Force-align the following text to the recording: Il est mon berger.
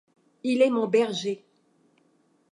Il 0.43 0.63
est 0.63 0.71
mon 0.71 0.87
berger. 0.87 1.45